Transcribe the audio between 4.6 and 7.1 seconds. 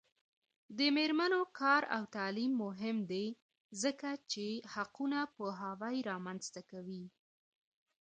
حقونو پوهاوی رامنځته کوي.